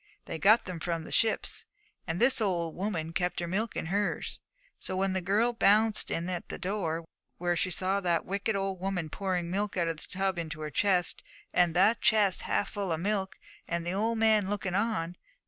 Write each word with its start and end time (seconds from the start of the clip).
They 0.25 0.39
got 0.39 0.65
them 0.65 0.79
from 0.79 1.03
the 1.03 1.11
ships, 1.11 1.67
and 2.07 2.19
this 2.19 2.41
old 2.41 2.73
woman 2.73 3.13
kept 3.13 3.39
her 3.39 3.45
milk 3.45 3.75
in 3.75 3.85
hers. 3.85 4.39
So 4.79 4.95
when 4.95 5.13
the 5.13 5.21
girl 5.21 5.53
bounced 5.53 6.09
in 6.09 6.27
at 6.27 6.49
the 6.49 6.57
door, 6.57 7.05
there 7.39 7.55
she 7.55 7.69
saw 7.69 7.99
that 7.99 8.25
wicked 8.25 8.55
old 8.55 8.79
woman 8.79 9.11
pouring 9.11 9.51
milk 9.51 9.77
out 9.77 9.87
of 9.87 9.97
the 9.97 10.07
tub 10.09 10.39
into 10.39 10.61
her 10.61 10.71
chest, 10.71 11.21
and 11.53 11.75
the 11.75 11.97
chest 12.01 12.41
half 12.41 12.71
full 12.71 12.91
of 12.91 12.99
milk, 12.99 13.37
and 13.67 13.85
the 13.85 13.93
old 13.93 14.17
man 14.17 14.49
looking 14.49 14.73
on! 14.73 15.17